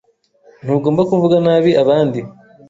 [0.63, 2.19] Ntugomba kuvuga nabi abandi.